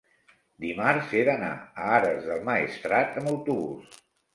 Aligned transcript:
Dimarts 0.65 1.11
he 1.19 1.21
d'anar 1.29 1.51
a 1.59 1.93
Ares 2.01 2.29
del 2.33 2.45
Maestrat 2.51 3.25
amb 3.25 3.35
autobús. 3.39 4.07